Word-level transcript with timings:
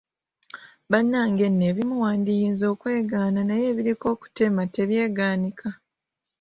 Bannange 0.91 1.45
nno 1.49 1.63
ebimu 1.71 1.95
wandiyinza 2.03 2.65
okwegaana 2.73 3.39
naye 3.45 3.65
ebiriko 3.71 4.05
akutema 4.13 4.63
tebyegaanika 4.73 5.67